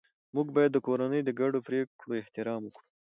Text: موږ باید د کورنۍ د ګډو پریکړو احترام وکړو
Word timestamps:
موږ 0.35 0.47
باید 0.55 0.71
د 0.73 0.77
کورنۍ 0.87 1.21
د 1.25 1.29
ګډو 1.39 1.59
پریکړو 1.67 2.19
احترام 2.21 2.61
وکړو 2.65 2.85